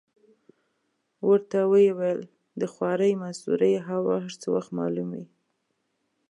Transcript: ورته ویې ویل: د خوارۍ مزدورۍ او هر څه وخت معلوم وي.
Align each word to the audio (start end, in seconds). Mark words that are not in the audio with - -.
ورته 1.29 1.59
ویې 1.71 1.89
ویل: 1.99 2.21
د 2.59 2.61
خوارۍ 2.73 3.13
مزدورۍ 3.23 3.73
او 3.95 4.03
هر 4.23 4.33
څه 4.41 4.47
وخت 4.55 4.69
معلوم 4.79 5.09
وي. 5.15 5.25